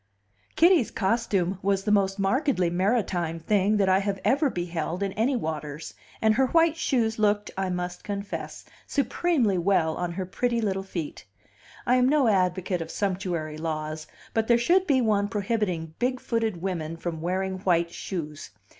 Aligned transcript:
Kitty's 0.55 0.89
costume 0.89 1.59
was 1.61 1.83
the 1.83 1.91
most 1.91 2.17
markedly 2.17 2.71
maritime 2.71 3.39
thing 3.39 3.77
that 3.77 3.87
I 3.87 3.99
have 3.99 4.19
ever 4.25 4.49
beheld 4.49 5.03
in 5.03 5.13
any 5.13 5.35
waters, 5.35 5.93
and 6.23 6.33
her 6.33 6.47
white 6.47 6.75
shoes 6.75 7.19
looked 7.19 7.51
(I 7.55 7.69
must 7.69 8.03
confess) 8.03 8.65
supremely 8.87 9.59
well 9.59 9.95
on 9.97 10.13
her 10.13 10.25
pretty 10.25 10.59
little 10.59 10.81
feet. 10.81 11.25
I 11.85 11.97
am 11.97 12.09
no 12.09 12.27
advocate 12.27 12.81
of 12.81 12.89
sumptuary 12.89 13.59
laws; 13.59 14.07
but 14.33 14.47
there 14.47 14.57
should 14.57 14.87
be 14.87 15.01
one 15.01 15.27
prohibiting 15.27 15.93
big 15.99 16.19
footed 16.19 16.63
women 16.63 16.97
from 16.97 17.21
wearing 17.21 17.59
white 17.59 17.91
shoes. 17.91 18.49